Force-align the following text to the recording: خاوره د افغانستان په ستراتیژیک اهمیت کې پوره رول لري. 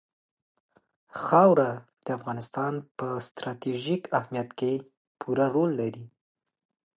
خاوره 1.21 1.71
د 2.05 2.07
افغانستان 2.17 2.73
په 2.97 3.07
ستراتیژیک 3.27 4.03
اهمیت 4.19 4.49
کې 4.59 4.73
پوره 5.19 5.45
رول 5.55 5.71
لري. 5.81 6.05